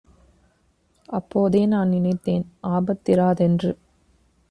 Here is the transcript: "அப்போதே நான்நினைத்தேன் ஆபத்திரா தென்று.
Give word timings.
"அப்போதே 1.09 1.65
நான்நினைத்தேன் 1.67 2.45
ஆபத்திரா 2.67 3.33
தென்று. 3.33 3.71